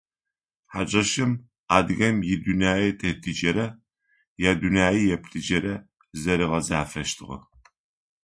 [0.71, 1.31] Хьакӏэщым
[1.75, 3.67] адыгэм идунэететыкӏэрэ
[4.49, 5.75] идунэееплъыкӏэрэ
[6.21, 7.37] зэригъэзафэщтыгъэ.